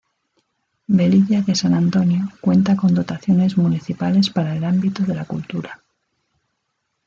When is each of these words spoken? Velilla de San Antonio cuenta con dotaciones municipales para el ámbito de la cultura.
Velilla 0.87 1.41
de 1.43 1.53
San 1.53 1.75
Antonio 1.75 2.27
cuenta 2.41 2.75
con 2.75 2.95
dotaciones 2.95 3.55
municipales 3.55 4.31
para 4.31 4.55
el 4.57 4.63
ámbito 4.63 5.03
de 5.03 5.13
la 5.13 5.25
cultura. 5.25 5.83